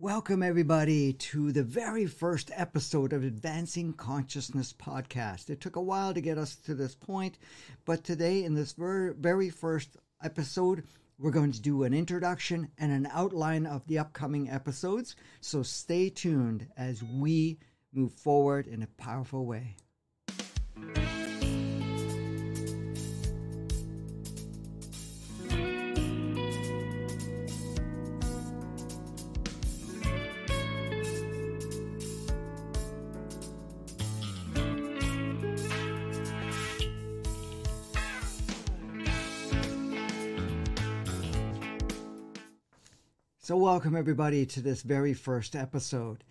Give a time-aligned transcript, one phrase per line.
[0.00, 5.50] Welcome, everybody, to the very first episode of Advancing Consciousness podcast.
[5.50, 7.36] It took a while to get us to this point,
[7.84, 10.84] but today, in this ver- very first episode,
[11.18, 15.16] we're going to do an introduction and an outline of the upcoming episodes.
[15.40, 17.58] So stay tuned as we
[17.92, 19.74] move forward in a powerful way.
[43.48, 46.22] So, welcome everybody to this very first episode.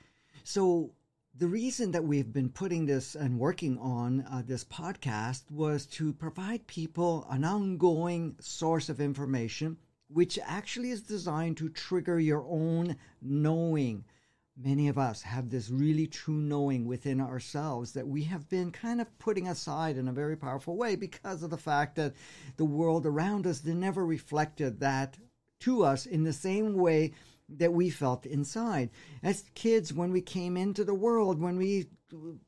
[0.44, 0.92] So,
[1.36, 6.14] the reason that we've been putting this and working on uh, this podcast was to
[6.14, 9.78] provide people an ongoing source of information,
[10.10, 14.06] which actually is designed to trigger your own knowing.
[14.56, 19.02] Many of us have this really true knowing within ourselves that we have been kind
[19.02, 22.14] of putting aside in a very powerful way because of the fact that
[22.58, 25.18] the world around us never reflected that
[25.62, 27.14] to us in the same way
[27.50, 28.90] that we felt inside.
[29.24, 31.88] As kids, when we came into the world, when we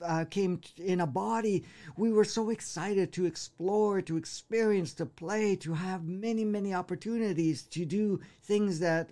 [0.02, 1.66] uh, came in a body,
[1.98, 7.64] we were so excited to explore, to experience, to play, to have many, many opportunities
[7.64, 9.10] to do things that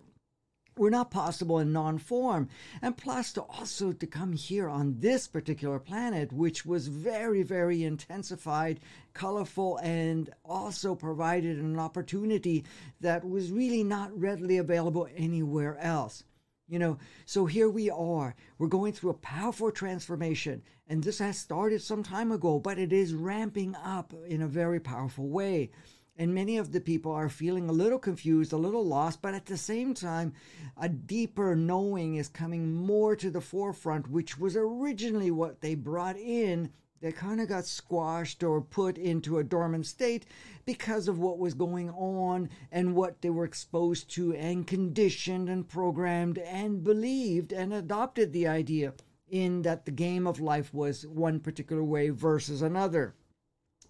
[0.77, 2.49] were not possible in non-form.
[2.81, 7.83] And plus to also to come here on this particular planet which was very very
[7.83, 8.79] intensified
[9.13, 12.63] colorful and also provided an opportunity
[13.01, 16.23] that was really not readily available anywhere else.
[16.67, 18.35] You know so here we are.
[18.57, 20.63] We're going through a powerful transformation.
[20.89, 24.79] And this has started some time ago but it is ramping up in a very
[24.79, 25.71] powerful way
[26.17, 29.45] and many of the people are feeling a little confused, a little lost, but at
[29.45, 30.33] the same time,
[30.75, 36.17] a deeper knowing is coming more to the forefront, which was originally what they brought
[36.17, 36.71] in.
[36.99, 40.25] They kind of got squashed or put into a dormant state
[40.65, 45.67] because of what was going on and what they were exposed to and conditioned and
[45.67, 48.93] programmed and believed and adopted the idea
[49.29, 53.13] in that the game of life was one particular way versus another.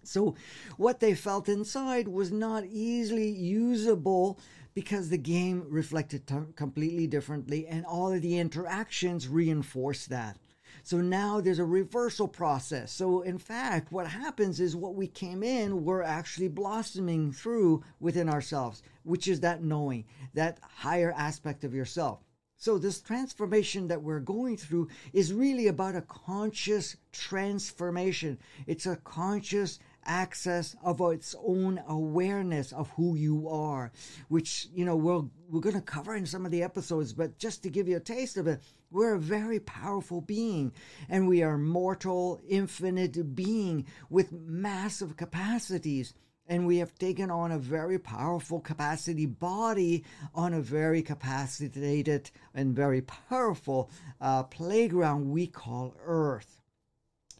[0.02, 0.34] So,
[0.76, 4.38] what they felt inside was not easily usable
[4.74, 10.38] because the game reflected t- completely differently, and all of the interactions reinforced that.
[10.84, 12.92] So now there's a reversal process.
[12.92, 18.28] So, in fact, what happens is what we came in, we're actually blossoming through within
[18.28, 20.04] ourselves, which is that knowing,
[20.34, 22.22] that higher aspect of yourself.
[22.56, 28.38] So, this transformation that we're going through is really about a conscious transformation.
[28.66, 33.92] It's a conscious access of its own awareness of who you are,
[34.28, 37.62] which, you know, we're, we're going to cover in some of the episodes, but just
[37.62, 38.60] to give you a taste of it,
[38.90, 40.72] we're a very powerful being
[41.08, 46.14] and we are mortal, infinite being with massive capacities
[46.48, 50.04] and we have taken on a very powerful capacity body
[50.34, 53.90] on a very capacitated and very powerful
[54.20, 56.62] uh, playground we call Earth.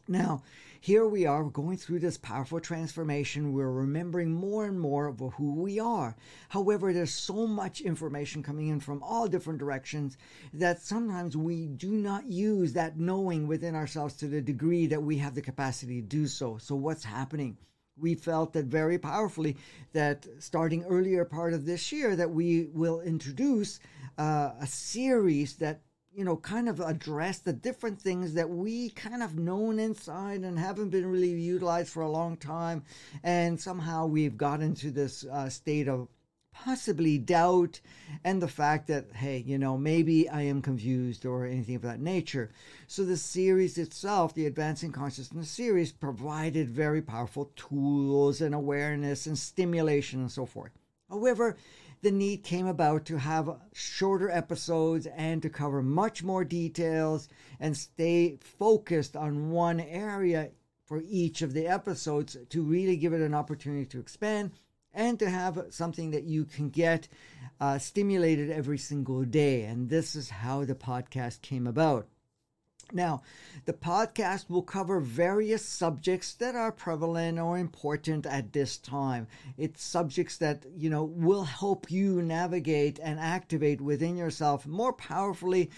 [0.07, 0.43] Now,
[0.81, 3.53] here we are going through this powerful transformation.
[3.53, 6.15] We're remembering more and more of who we are.
[6.47, 10.17] However, there's so much information coming in from all different directions
[10.53, 15.17] that sometimes we do not use that knowing within ourselves to the degree that we
[15.17, 16.57] have the capacity to do so.
[16.57, 17.57] So, what's happening?
[18.01, 19.57] we felt that very powerfully
[19.91, 23.81] that starting earlier part of this year that we will introduce
[24.17, 25.81] uh, a series that
[26.13, 30.57] you know, kind of address the different things that we kind of known inside and
[30.57, 32.83] haven't been really utilized for a long time.
[33.23, 36.07] And somehow we've got into this uh, state of
[36.51, 37.79] possibly doubt
[38.23, 42.01] and the fact that, hey, you know, maybe I am confused or anything of that
[42.01, 42.51] nature.
[42.87, 49.37] So the series itself, the Advancing Consciousness series, provided very powerful tools and awareness and
[49.37, 50.71] stimulation and so forth.
[51.09, 51.55] However,
[52.01, 57.27] the need came about to have shorter episodes and to cover much more details
[57.59, 60.51] and stay focused on one area
[60.85, 64.51] for each of the episodes to really give it an opportunity to expand
[64.93, 67.07] and to have something that you can get
[67.59, 69.63] uh, stimulated every single day.
[69.63, 72.07] And this is how the podcast came about.
[72.91, 73.21] Now,
[73.65, 79.27] the podcast will cover various subjects that are prevalent or important at this time.
[79.57, 85.69] It's subjects that, you know, will help you navigate and activate within yourself more powerfully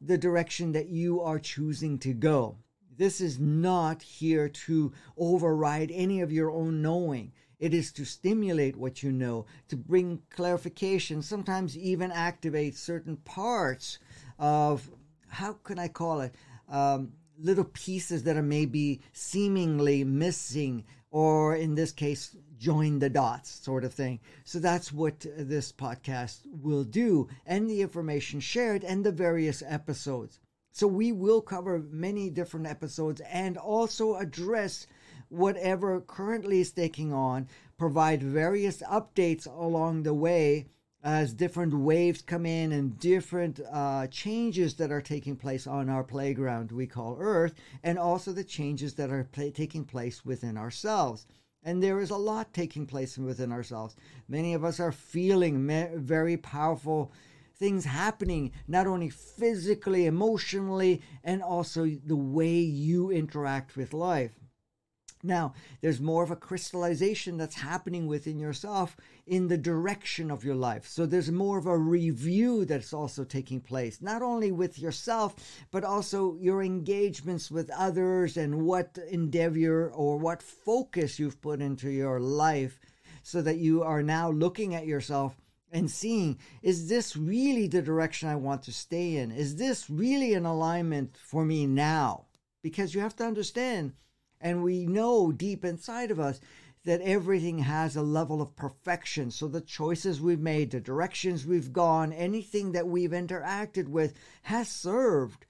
[0.00, 2.58] the direction that you are choosing to go.
[2.96, 7.32] This is not here to override any of your own knowing.
[7.58, 13.98] It is to stimulate what you know, to bring clarification, sometimes even activate certain parts
[14.38, 14.90] of
[15.28, 16.34] how can I call it?
[16.68, 23.50] Um, little pieces that are maybe seemingly missing, or in this case, join the dots
[23.50, 24.18] sort of thing.
[24.44, 30.40] So that's what this podcast will do, and the information shared, and the various episodes.
[30.72, 34.86] So we will cover many different episodes and also address
[35.28, 40.66] whatever currently is taking on, provide various updates along the way
[41.02, 46.02] as different waves come in and different uh, changes that are taking place on our
[46.02, 51.26] playground we call Earth, and also the changes that are play- taking place within ourselves.
[51.62, 53.94] And there is a lot taking place within ourselves.
[54.28, 57.12] Many of us are feeling me- very powerful
[57.56, 64.37] things happening, not only physically, emotionally, and also the way you interact with life.
[65.22, 70.54] Now, there's more of a crystallization that's happening within yourself in the direction of your
[70.54, 70.86] life.
[70.86, 75.34] So there's more of a review that's also taking place, not only with yourself,
[75.70, 81.90] but also your engagements with others and what endeavor or what focus you've put into
[81.90, 82.78] your life
[83.22, 85.34] so that you are now looking at yourself
[85.70, 89.30] and seeing is this really the direction I want to stay in?
[89.30, 92.26] Is this really an alignment for me now?
[92.62, 93.92] Because you have to understand
[94.40, 96.40] and we know deep inside of us
[96.84, 99.30] that everything has a level of perfection.
[99.30, 104.68] So the choices we've made, the directions we've gone, anything that we've interacted with has
[104.68, 105.44] served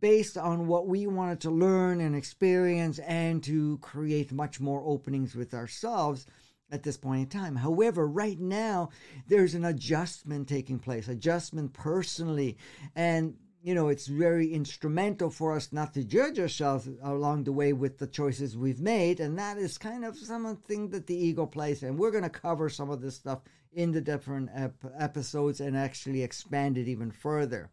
[0.00, 5.34] based on what we wanted to learn and experience and to create much more openings
[5.34, 6.26] with ourselves
[6.72, 7.56] at this point in time.
[7.56, 8.90] However, right now,
[9.28, 12.56] there's an adjustment taking place, adjustment personally.
[12.94, 17.72] And you know, it's very instrumental for us not to judge ourselves along the way
[17.72, 19.20] with the choices we've made.
[19.20, 21.82] And that is kind of something that the ego plays.
[21.82, 23.40] And we're going to cover some of this stuff
[23.72, 27.70] in the different ep- episodes and actually expand it even further.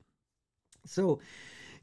[0.85, 1.19] So,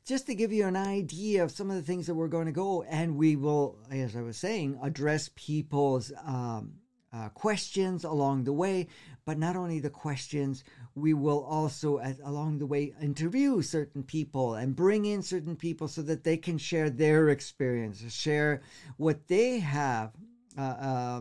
[0.06, 2.52] just to give you an idea of some of the things that we're going to
[2.52, 6.74] go, and we will, as I was saying, address people's um,
[7.14, 8.88] uh, questions along the way.
[9.24, 10.64] But not only the questions,
[10.94, 15.88] we will also, as, along the way, interview certain people and bring in certain people
[15.88, 18.62] so that they can share their experience, share
[18.96, 20.12] what they have.
[20.56, 21.20] Uh, uh,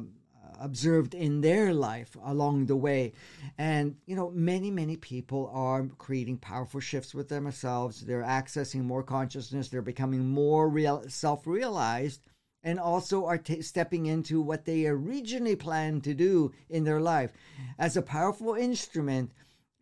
[0.59, 3.11] observed in their life along the way.
[3.57, 8.01] And, you know, many, many people are creating powerful shifts with themselves.
[8.01, 9.69] They're accessing more consciousness.
[9.69, 12.21] They're becoming more real, self realized
[12.63, 17.33] and also are t- stepping into what they originally planned to do in their life
[17.77, 19.31] as a powerful instrument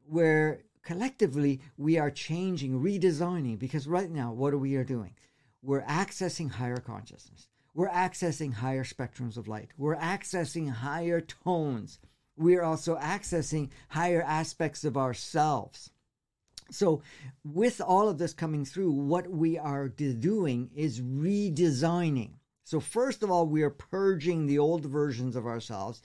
[0.07, 3.59] where collectively we are changing, redesigning.
[3.59, 5.13] Because right now, what are we are doing?
[5.61, 7.47] We're accessing higher consciousness.
[7.73, 9.69] We're accessing higher spectrums of light.
[9.77, 11.99] We're accessing higher tones.
[12.35, 15.91] We're also accessing higher aspects of ourselves.
[16.71, 17.01] So,
[17.43, 22.31] with all of this coming through, what we are doing is redesigning
[22.63, 26.01] so, first of all, we are purging the old versions of ourselves,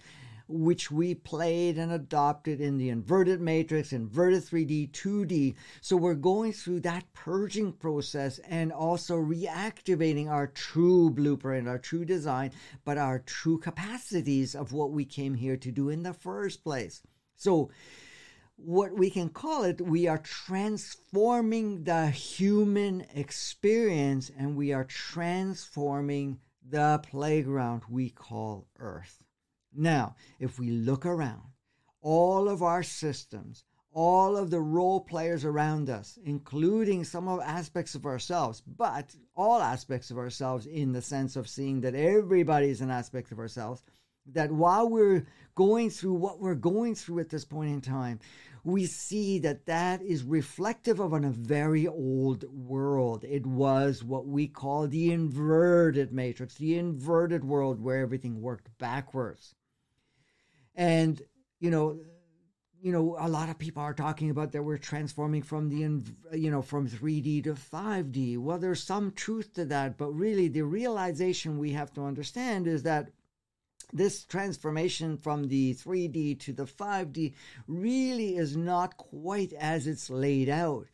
[0.49, 5.55] which we played and adopted in the inverted matrix, inverted 3D, 2D.
[5.81, 12.05] So, we're going through that purging process and also reactivating our true blueprint, our true
[12.05, 12.53] design,
[12.85, 17.03] but our true capacities of what we came here to do in the first place.
[17.37, 17.71] So,
[18.57, 26.41] what we can call it, we are transforming the human experience and we are transforming
[26.69, 29.23] the playground we call Earth.
[29.75, 31.43] Now, if we look around,
[32.01, 37.95] all of our systems, all of the role players around us, including some of aspects
[37.95, 42.81] of ourselves, but all aspects of ourselves in the sense of seeing that everybody is
[42.81, 43.83] an aspect of ourselves,
[44.33, 48.19] that while we're going through what we're going through at this point in time,
[48.67, 53.23] we see that that is reflective of a very old world.
[53.23, 59.55] It was what we call the inverted matrix, the inverted world where everything worked backwards.
[60.75, 61.23] And,
[61.61, 62.01] you know,
[62.83, 66.51] you know, a lot of people are talking about that we're transforming from the, you
[66.51, 68.37] know, from 3D to 5D.
[68.37, 72.83] Well, there's some truth to that, but really the realization we have to understand is
[72.83, 73.11] that
[73.93, 77.35] this transformation from the 3D to the 5D
[77.67, 80.89] really is not quite as it's laid out.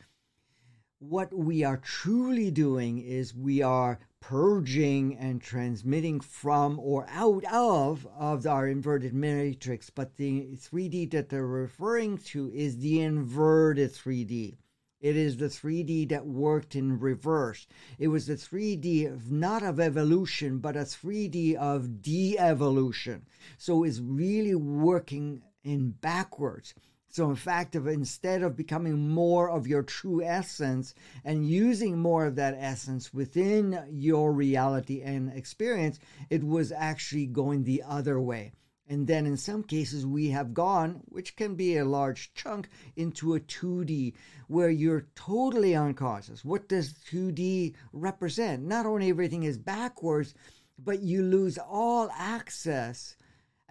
[0.98, 8.06] What we are truly doing is we are purging and transmitting from or out of
[8.16, 14.58] of our inverted matrix but the 3D that they're referring to is the inverted 3D
[15.02, 17.66] it is the 3D that worked in reverse.
[17.98, 23.26] It was the 3D of not of evolution, but a 3D of de evolution.
[23.58, 26.72] So it's really working in backwards.
[27.08, 30.94] So, in fact, of instead of becoming more of your true essence
[31.24, 35.98] and using more of that essence within your reality and experience,
[36.30, 38.52] it was actually going the other way.
[38.92, 43.34] And then in some cases, we have gone, which can be a large chunk, into
[43.34, 44.12] a 2D
[44.48, 46.44] where you're totally unconscious.
[46.44, 48.64] What does 2D represent?
[48.64, 50.34] Not only everything is backwards,
[50.78, 53.16] but you lose all access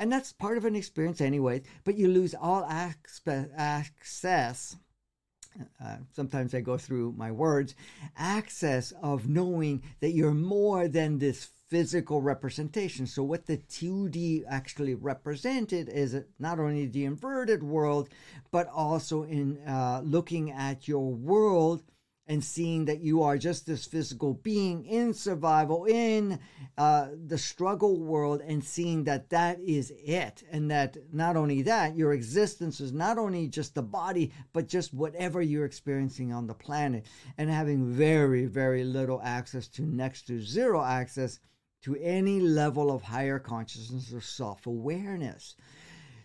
[0.01, 1.62] and that's part of an experience anyway.
[1.84, 4.75] But you lose all access.
[5.80, 7.75] Uh, sometimes I go through my words,
[8.18, 13.08] access of knowing that you're more than this physical representation.
[13.08, 18.10] So, what the 2D actually represented is not only the inverted world,
[18.51, 21.82] but also in uh, looking at your world
[22.28, 26.40] and seeing that you are just this physical being in survival in
[26.78, 31.96] uh, the struggle world and seeing that that is it and that not only that
[31.96, 36.54] your existence is not only just the body but just whatever you're experiencing on the
[36.54, 37.06] planet
[37.38, 41.40] and having very very little access to next to zero access
[41.82, 45.56] to any level of higher consciousness or self-awareness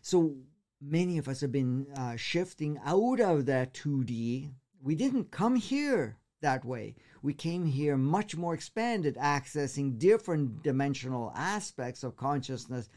[0.02, 0.36] so
[0.80, 4.50] many of us have been uh, shifting out of that 2d
[4.82, 6.94] we didn't come here that way.
[7.22, 12.88] We came here much more expanded, accessing different dimensional aspects of consciousness.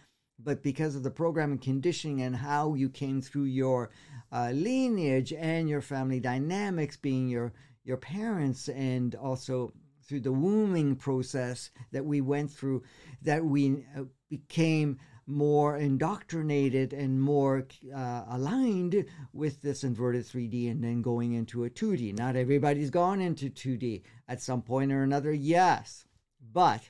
[0.41, 3.89] But because of the programming conditioning and how you came through your
[4.31, 9.73] uh, lineage and your family dynamics, being your your parents, and also
[10.09, 12.81] through the wombing process that we went through,
[13.21, 14.97] that we uh, became
[15.27, 21.69] more indoctrinated and more uh, aligned with this inverted 3D and then going into a
[21.69, 22.17] 2D.
[22.17, 26.05] Not everybody's gone into 2D at some point or another, yes,
[26.51, 26.89] but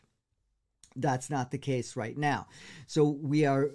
[0.95, 2.47] that's not the case right now.
[2.87, 3.71] So we are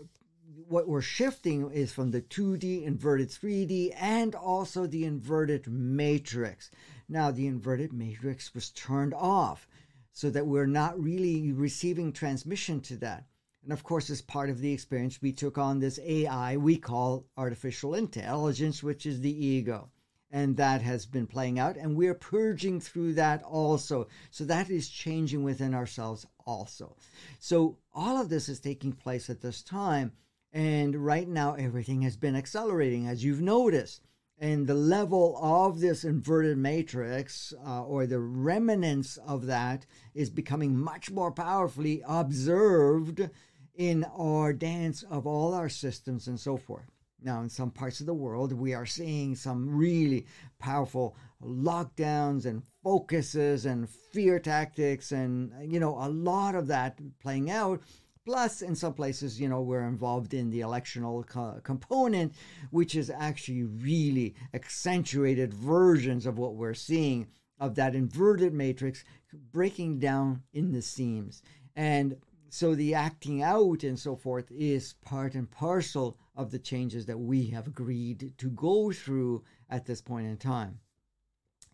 [0.67, 6.71] what we're shifting is from the 2D inverted 3D and also the inverted matrix.
[7.09, 9.69] Now, the inverted matrix was turned off
[10.13, 13.27] so that we're not really receiving transmission to that.
[13.65, 17.27] And of course, as part of the experience, we took on this AI we call
[17.37, 19.91] artificial intelligence, which is the ego.
[20.31, 24.09] And that has been playing out, and we're purging through that also.
[24.31, 26.97] So that is changing within ourselves also.
[27.39, 30.13] So all of this is taking place at this time.
[30.53, 34.03] And right now, everything has been accelerating, as you've noticed.
[34.39, 40.77] And the level of this inverted matrix, uh, or the remnants of that, is becoming
[40.77, 43.31] much more powerfully observed
[43.75, 46.91] in our dance of all our systems and so forth.
[47.23, 50.27] Now, in some parts of the world, we are seeing some really
[50.59, 57.51] powerful lockdowns and focuses and fear tactics, and you know, a lot of that playing
[57.51, 57.81] out.
[58.25, 62.33] Plus, in some places, you know, we're involved in the electional co- component,
[62.71, 67.27] which is actually really accentuated versions of what we're seeing
[67.61, 69.05] of that inverted matrix
[69.53, 71.43] breaking down in the seams.
[71.77, 72.17] And
[72.49, 77.19] so the acting out and so forth is part and parcel of the changes that
[77.19, 80.79] we have agreed to go through at this point in time.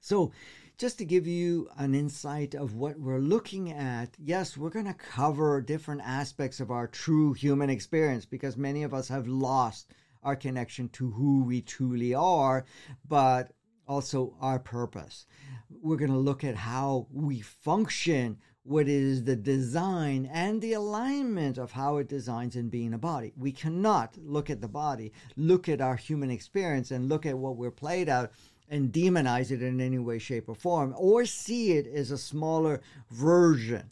[0.01, 0.33] So,
[0.81, 4.95] just to give you an insight of what we're looking at, yes, we're going to
[4.95, 10.35] cover different aspects of our true human experience because many of us have lost our
[10.35, 12.65] connection to who we truly are,
[13.07, 13.53] but
[13.87, 15.27] also our purpose.
[15.69, 21.59] We're going to look at how we function what is the design and the alignment
[21.59, 23.33] of how it designs in being a body.
[23.37, 27.57] We cannot look at the body, look at our human experience, and look at what
[27.57, 28.33] we're played out
[28.71, 32.81] and demonize it in any way, shape, or form, or see it as a smaller
[33.11, 33.91] version.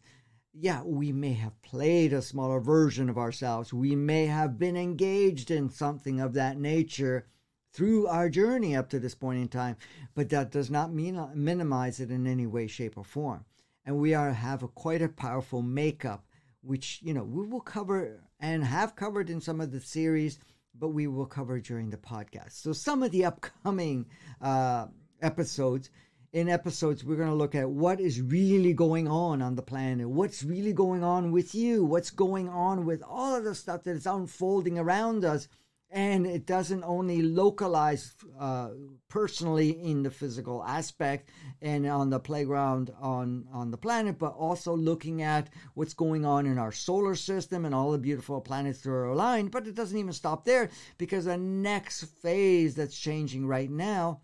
[0.54, 3.72] Yeah, we may have played a smaller version of ourselves.
[3.72, 7.26] We may have been engaged in something of that nature
[7.72, 9.76] through our journey up to this point in time,
[10.14, 13.44] but that does not mean minimize it in any way, shape, or form
[13.88, 16.26] and we are have a quite a powerful makeup,
[16.60, 20.38] which you know we will cover and have covered in some of the series,
[20.78, 22.52] but we will cover during the podcast.
[22.52, 24.06] So some of the upcoming
[24.40, 24.86] uh,
[25.22, 25.90] episodes.
[26.30, 30.06] In episodes, we're going to look at what is really going on on the planet,
[30.06, 33.96] what's really going on with you, what's going on with all of the stuff that
[33.96, 35.48] is unfolding around us
[35.90, 38.68] and it doesn't only localize uh,
[39.08, 41.30] personally in the physical aspect
[41.62, 46.44] and on the playground on on the planet but also looking at what's going on
[46.44, 49.50] in our solar system and all the beautiful planets that are aligned.
[49.50, 54.20] But it doesn't even stop there because the next phase that's changing right now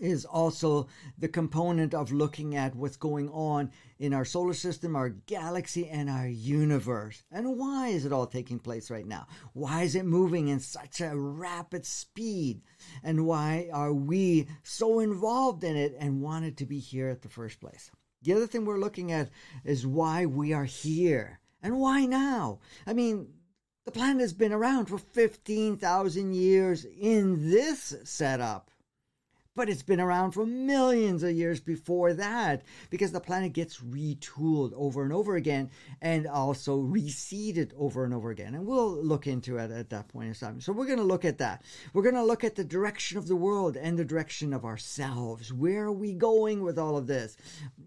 [0.00, 0.88] is also
[1.18, 6.08] the component of looking at what's going on in our solar system, our galaxy, and
[6.08, 7.22] our universe.
[7.30, 9.26] And why is it all taking place right now?
[9.52, 12.62] Why is it moving in such a rapid speed?
[13.02, 17.28] And why are we so involved in it and wanted to be here at the
[17.28, 17.90] first place?
[18.22, 19.30] The other thing we're looking at
[19.64, 21.40] is why we are here.
[21.62, 22.60] And why now?
[22.86, 23.28] I mean,
[23.84, 28.70] the planet has been around for 15,000 years in this setup
[29.60, 34.72] but it's been around for millions of years before that because the planet gets retooled
[34.74, 35.68] over and over again
[36.00, 38.54] and also reseeded over and over again.
[38.54, 40.62] And we'll look into it at that point in time.
[40.62, 41.62] So we're going to look at that.
[41.92, 45.52] We're going to look at the direction of the world and the direction of ourselves.
[45.52, 47.36] Where are we going with all of this?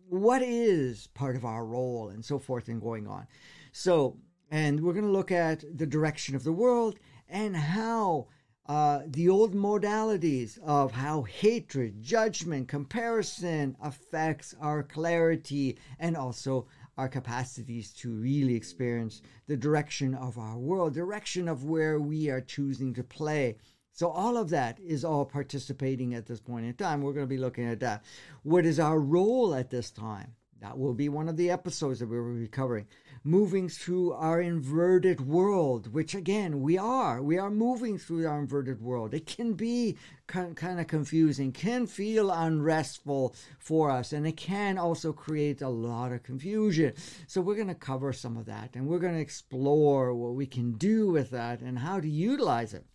[0.10, 3.26] What is part of our role and so forth and going on?
[3.72, 4.20] So,
[4.52, 8.28] and we're going to look at the direction of the world and how
[8.66, 16.66] uh, the old modalities of how hatred, judgment, comparison affects our clarity and also
[16.98, 22.42] our capacities to really experience the direction of our world, direction of where we are
[22.42, 23.58] choosing to play.
[23.92, 27.02] So all of that is all participating at this point in time.
[27.02, 28.04] We're going to be looking at that.
[28.44, 30.36] What is our role at this time?
[30.64, 32.88] That will be one of the episodes that we will be covering
[33.24, 37.22] moving through our inverted world, which again, we are.
[37.22, 39.14] We are moving through our inverted world.
[39.14, 45.14] It can be kind of confusing, can feel unrestful for us, and it can also
[45.14, 46.94] create a lot of confusion.
[47.28, 50.46] So, we're going to cover some of that and we're going to explore what we
[50.46, 52.86] can do with that and how to utilize it.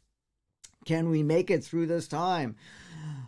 [0.88, 2.56] Can we make it through this time?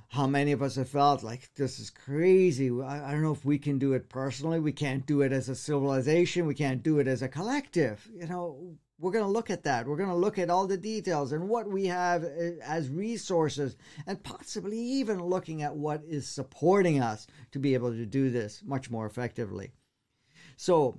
[0.09, 2.69] how many of us have felt like this is crazy.
[2.69, 4.59] I, I, don't know if we can do it personally.
[4.59, 6.47] We can't do it as a civilization.
[6.47, 8.09] We can't do it as a collective.
[8.13, 9.87] You know, we're going to look at that.
[9.87, 13.77] We're going to look at all the details and what we have eh, as resources,
[14.05, 18.63] and possibly even looking at what is supporting us to be able to do this
[18.65, 19.71] much more effectively.
[20.57, 20.99] So,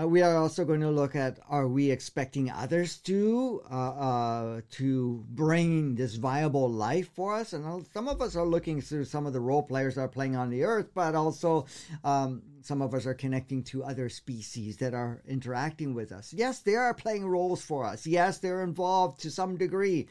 [0.00, 4.60] uh, we are also going to look at are we expecting others to uh, uh,
[4.70, 7.52] to bring this viable life for us?
[7.52, 10.36] And some of us are looking through some of the role players that are playing
[10.36, 11.66] on the earth but also
[12.02, 16.32] um, some of us are connecting to other species that are interacting with us.
[16.32, 18.06] Yes they are playing roles for us.
[18.06, 20.08] Yes they're involved to some degree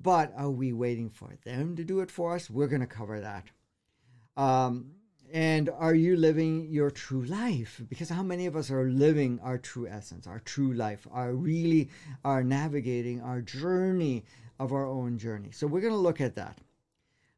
[0.00, 2.48] but are we waiting for them to do it for us?
[2.48, 3.44] We're going to cover that.
[4.36, 4.92] Um,
[5.32, 7.80] and are you living your true life?
[7.88, 11.90] Because how many of us are living our true essence, our true life, are really
[12.24, 14.24] are navigating our journey
[14.58, 15.50] of our own journey?
[15.52, 16.58] So we're going to look at that.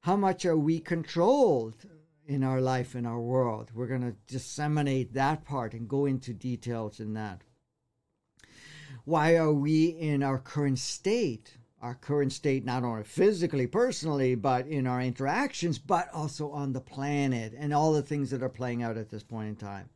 [0.01, 1.77] How much are we controlled
[2.27, 3.71] in our life, in our world?
[3.75, 7.43] We're going to disseminate that part and go into details in that.
[9.05, 11.57] Why are we in our current state?
[11.81, 16.81] Our current state, not only physically, personally, but in our interactions, but also on the
[16.81, 19.89] planet and all the things that are playing out at this point in time.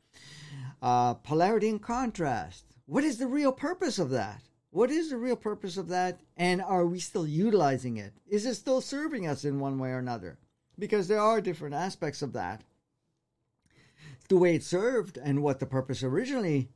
[0.80, 2.64] Uh, polarity and contrast.
[2.86, 4.42] What is the real purpose of that?
[4.70, 6.20] What is the real purpose of that?
[6.36, 8.12] And are we still utilizing it?
[8.26, 10.38] Is it still serving us in one way or another?
[10.78, 12.62] Because there are different aspects of that.
[14.28, 16.70] The way it served and what the purpose originally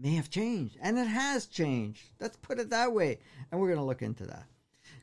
[0.00, 2.02] may have changed, and it has changed.
[2.20, 3.18] Let's put it that way.
[3.50, 4.46] And we're going to look into that.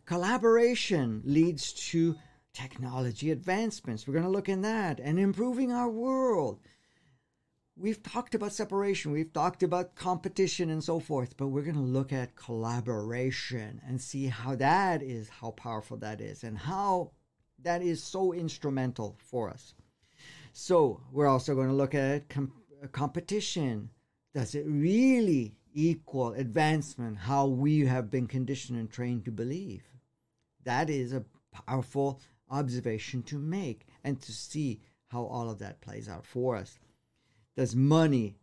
[0.06, 2.16] Collaboration leads to
[2.54, 4.08] technology advancements.
[4.08, 6.60] We're going to look in that and improving our world.
[7.76, 11.82] We've talked about separation, we've talked about competition and so forth, but we're going to
[11.82, 17.12] look at collaboration and see how that is, how powerful that is, and how
[17.62, 19.76] that is so instrumental for us.
[20.54, 22.54] So, we're also going to look at com-
[22.92, 23.92] competition,
[24.38, 29.82] does it really equal advancement how we have been conditioned and trained to believe?
[30.64, 36.08] That is a powerful observation to make and to see how all of that plays
[36.08, 36.78] out for us.
[37.56, 38.36] Does money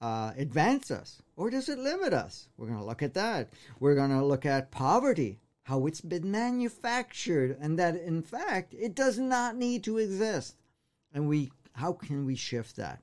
[0.00, 2.48] uh, advance us or does it limit us?
[2.56, 3.52] We're going to look at that.
[3.78, 8.96] We're going to look at poverty, how it's been manufactured, and that in fact it
[8.96, 10.56] does not need to exist.
[11.14, 13.00] And we, how can we shift that?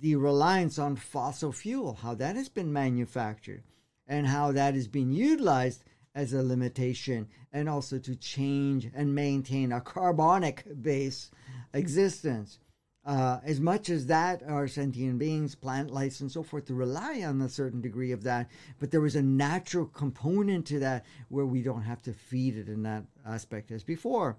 [0.00, 3.62] The reliance on fossil fuel, how that has been manufactured,
[4.06, 5.84] and how that is being utilized
[6.14, 11.30] as a limitation, and also to change and maintain a carbonic base
[11.72, 12.58] existence.
[13.04, 17.22] Uh, as much as that are sentient beings, plant life, and so forth, to rely
[17.22, 21.46] on a certain degree of that, but there is a natural component to that where
[21.46, 24.36] we don't have to feed it in that aspect as before.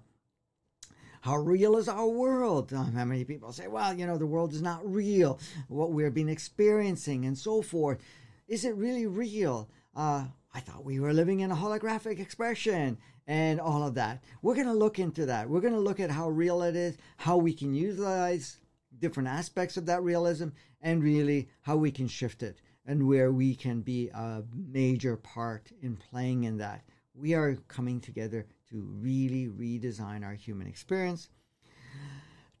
[1.22, 2.72] How real is our world?
[2.72, 6.12] Um, how many people say, well, you know, the world is not real, what we've
[6.12, 8.00] been experiencing, and so forth.
[8.48, 9.70] Is it really real?
[9.94, 14.24] Uh, I thought we were living in a holographic expression and all of that.
[14.42, 15.48] We're going to look into that.
[15.48, 18.58] We're going to look at how real it is, how we can utilize
[18.98, 20.48] different aspects of that realism,
[20.80, 25.70] and really how we can shift it and where we can be a major part
[25.82, 26.82] in playing in that.
[27.14, 31.28] We are coming together to really redesign our human experience.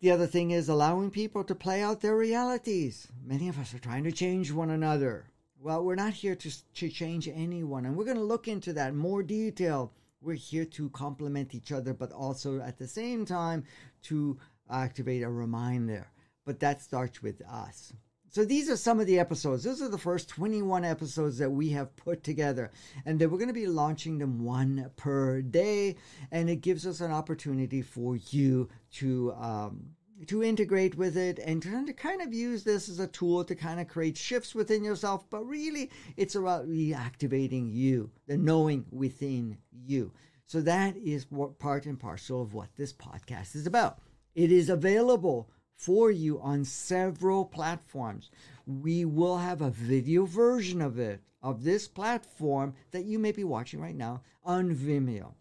[0.00, 3.08] The other thing is allowing people to play out their realities.
[3.24, 5.26] Many of us are trying to change one another.
[5.60, 8.90] Well, we're not here to, to change anyone, and we're going to look into that
[8.90, 9.92] in more detail.
[10.20, 13.64] We're here to complement each other, but also at the same time
[14.02, 14.38] to
[14.70, 16.08] activate a reminder.
[16.44, 17.92] But that starts with us.
[18.32, 19.62] So these are some of the episodes.
[19.62, 22.72] Those are the first 21 episodes that we have put together.
[23.04, 25.96] And then we're going to be launching them one per day.
[26.30, 29.32] And it gives us an opportunity for you to.
[29.34, 29.90] Um,
[30.28, 33.80] to integrate with it and to kind of use this as a tool to kind
[33.80, 40.12] of create shifts within yourself, but really it's about reactivating you, the knowing within you.
[40.46, 43.98] So that is what part and parcel of what this podcast is about.
[44.36, 48.30] It is available for you on several platforms.
[48.66, 53.44] We will have a video version of it, of this platform that you may be
[53.44, 55.34] watching right now on Vimeo.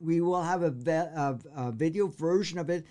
[0.00, 2.84] We will have a, a, a video version of it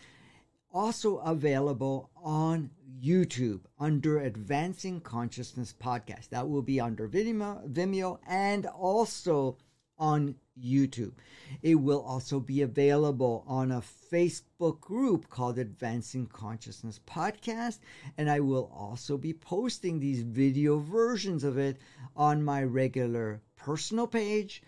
[0.73, 6.29] also available on YouTube under Advancing Consciousness Podcast.
[6.29, 9.57] That will be under Vimeo, Vimeo and also
[9.97, 11.13] on YouTube.
[11.61, 17.79] It will also be available on a Facebook group called Advancing Consciousness Podcast.
[18.17, 21.77] And I will also be posting these video versions of it
[22.15, 24.61] on my regular personal page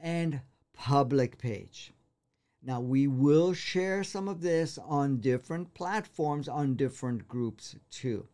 [0.00, 0.40] and
[0.72, 1.92] public page.
[2.62, 8.26] Now, we will share some of this on different platforms, on different groups too.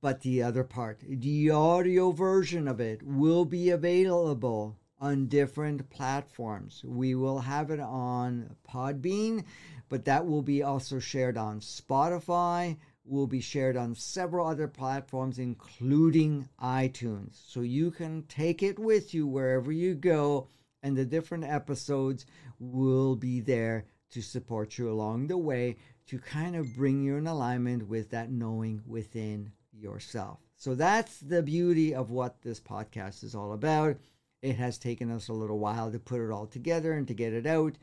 [0.00, 6.82] But the other part, the audio version of it, will be available on different platforms.
[6.84, 9.44] We will have it on Podbean,
[9.88, 15.38] but that will be also shared on Spotify, will be shared on several other platforms,
[15.38, 17.40] including iTunes.
[17.46, 20.48] So you can take it with you wherever you go,
[20.82, 22.26] and the different episodes
[22.58, 27.26] will be there to support you along the way to kind of bring you in
[27.26, 30.38] alignment with that knowing within yourself.
[30.56, 33.98] So that's the beauty of what this podcast is all about.
[34.46, 37.32] It has taken us a little while to put it all together and to get
[37.32, 37.74] it out.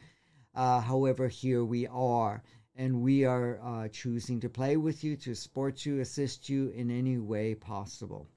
[0.55, 2.41] Uh, however, here we are,
[2.77, 6.89] and we are uh, choosing to play with you, to support you, assist you in
[6.89, 8.29] any way possible.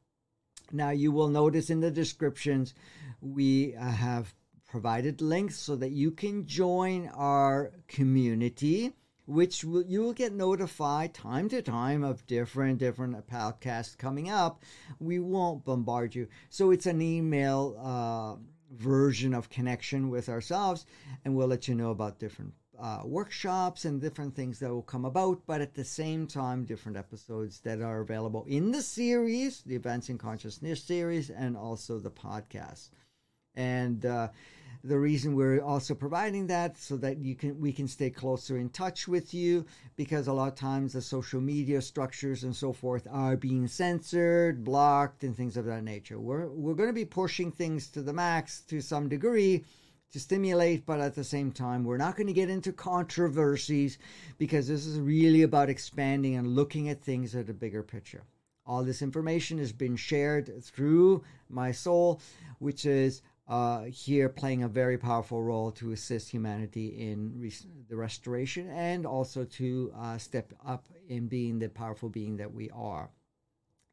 [0.73, 2.75] Now, you will notice in the descriptions,
[3.21, 4.35] we uh, have
[4.69, 8.93] provided links so that you can join our community
[9.27, 14.63] which will, you will get notified time to time of different different podcasts coming up.
[14.99, 18.37] We won't bombard you, so it's an email uh,
[18.75, 20.87] version of connection with ourselves,
[21.25, 25.05] and we'll let you know about different uh, workshops and different things that will come
[25.05, 29.77] about, but at the same time, different episodes that are available in the series, the
[29.77, 32.91] Advancing Consciousness series, and also the podcast.
[33.55, 34.29] And uh,
[34.85, 38.69] the reason we're also providing that so that you can we can stay closer in
[38.71, 39.65] touch with you
[39.97, 44.65] because a lot of times the social media structures and so forth are being censored
[44.65, 46.19] blocked and things of that nature.
[46.19, 49.65] We're we're going to be pushing things to the max to some degree
[50.13, 53.99] to stimulate but at the same time we're not going to get into controversies
[54.39, 58.23] because this is really about expanding and looking at things at a bigger picture.
[58.65, 62.21] All this information has been shared through my soul
[62.59, 67.51] which is uh, here playing a very powerful role to assist humanity in
[67.89, 72.71] the restoration and also to uh, step up in being the powerful being that we
[72.71, 73.11] are.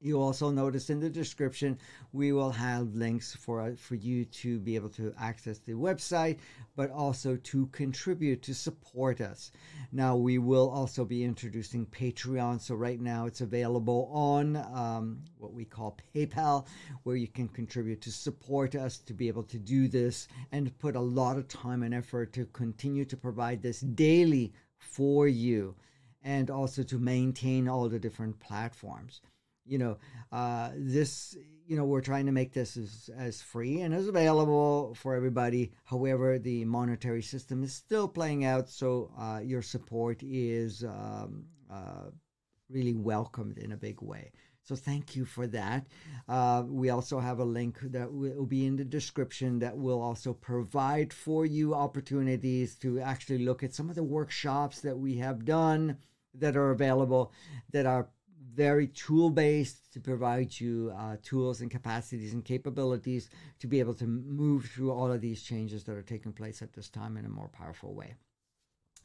[0.04, 1.80] You also notice in the description
[2.12, 6.40] we will have links for uh, for you to be able to access the website,
[6.76, 9.54] but also to contribute to support us.
[9.94, 12.60] Now we will also be introducing Patreon.
[12.60, 16.68] So right now it's available on um, what we call PayPal,
[17.04, 20.98] where you can contribute to support us to be able to do this and put
[20.98, 25.76] a lot of time and effort to continue to provide this daily for you,
[26.24, 29.22] and also to maintain all the different platforms
[29.66, 29.98] you know
[30.32, 34.94] uh, this you know we're trying to make this as, as free and as available
[34.96, 40.84] for everybody however the monetary system is still playing out so uh, your support is
[40.84, 42.10] um, uh,
[42.70, 44.32] really welcomed in a big way
[44.66, 45.88] so thank you for that.
[46.28, 50.34] Uh, we also have a link that will be in the description that will also
[50.34, 55.44] provide for you opportunities to actually look at some of the workshops that we have
[55.44, 55.98] done
[56.34, 57.34] that are available
[57.72, 58.08] that are
[58.54, 63.94] very tool based to provide you uh, tools and capacities and capabilities to be able
[63.96, 67.26] to move through all of these changes that are taking place at this time in
[67.26, 68.14] a more powerful way.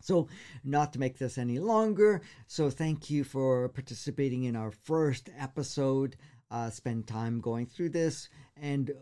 [0.00, 0.28] So,
[0.62, 6.16] not to make this any longer, so thank you for participating in our first episode.
[6.50, 8.92] Uh, spend time going through this and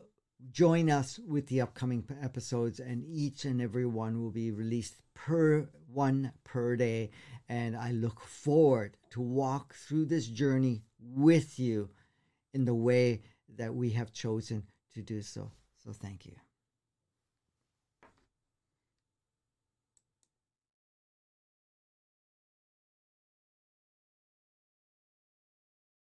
[0.51, 5.69] join us with the upcoming episodes, and each and every one will be released per
[5.93, 7.11] one per day.
[7.49, 11.91] And I look forward to walk through this journey with you
[12.53, 13.23] in the way
[13.57, 15.51] that we have chosen to do so.
[15.85, 16.46] So, thank you.